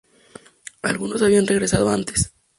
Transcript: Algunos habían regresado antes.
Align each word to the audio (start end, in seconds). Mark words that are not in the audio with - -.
Algunos 0.81 1.21
habían 1.21 1.45
regresado 1.45 1.91
antes. 1.91 2.33